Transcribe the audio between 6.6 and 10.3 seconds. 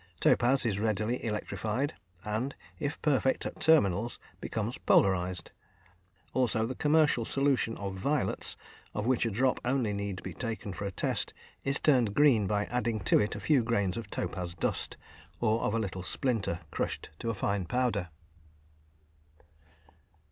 the commercial solution of violets, of which a drop only need